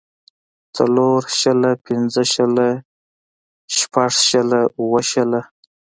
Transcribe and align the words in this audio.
څلور 0.75 1.19
شله 1.39 1.71
پنځۀ 1.85 2.23
شله 2.33 2.67
شټږ 3.75 4.13
شله 4.27 4.59
اووه 4.79 5.01
شله 5.11 5.41